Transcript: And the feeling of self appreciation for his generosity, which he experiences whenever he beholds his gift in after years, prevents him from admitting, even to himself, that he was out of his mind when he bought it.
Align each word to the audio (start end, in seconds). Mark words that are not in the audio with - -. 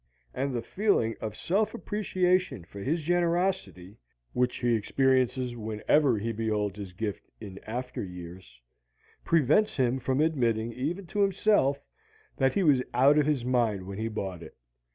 And 0.33 0.55
the 0.55 0.63
feeling 0.63 1.13
of 1.21 1.37
self 1.37 1.75
appreciation 1.75 2.63
for 2.63 2.79
his 2.79 3.03
generosity, 3.03 3.99
which 4.33 4.57
he 4.57 4.73
experiences 4.73 5.55
whenever 5.55 6.17
he 6.17 6.31
beholds 6.31 6.79
his 6.79 6.91
gift 6.91 7.29
in 7.39 7.59
after 7.67 8.03
years, 8.03 8.59
prevents 9.23 9.77
him 9.77 9.99
from 9.99 10.19
admitting, 10.19 10.73
even 10.73 11.05
to 11.05 11.19
himself, 11.19 11.83
that 12.37 12.55
he 12.55 12.63
was 12.63 12.81
out 12.95 13.19
of 13.19 13.27
his 13.27 13.45
mind 13.45 13.85
when 13.85 13.99
he 13.99 14.07
bought 14.07 14.41
it. 14.41 14.57